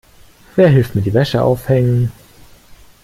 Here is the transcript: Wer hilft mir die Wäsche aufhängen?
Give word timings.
Wer 0.55 0.69
hilft 0.69 0.95
mir 0.95 1.03
die 1.03 1.13
Wäsche 1.13 1.43
aufhängen? 1.43 2.11